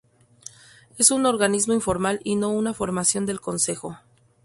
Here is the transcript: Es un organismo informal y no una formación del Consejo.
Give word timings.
Es 0.97 1.11
un 1.11 1.27
organismo 1.27 1.73
informal 1.75 2.21
y 2.23 2.35
no 2.35 2.49
una 2.49 2.73
formación 2.73 3.27
del 3.27 3.39
Consejo. 3.39 3.99